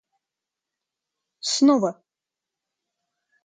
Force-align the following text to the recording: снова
снова 1.51 1.91